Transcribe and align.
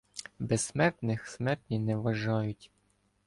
Безсмертних 0.39 1.27
смертні 1.27 1.79
не 1.79 1.95
вважають 1.95 2.71